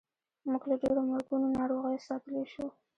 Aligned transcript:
موږ 0.49 0.63
له 0.69 0.75
ډېرو 0.83 1.01
مرګونو 1.11 1.47
ناروغیو 1.57 2.05
ساتلی 2.07 2.45
شو. 2.53 2.65